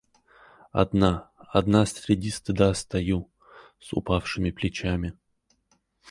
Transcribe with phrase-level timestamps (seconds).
[0.71, 3.29] Одна, одна среди стыда Стою
[3.79, 5.13] с упавшими плечами.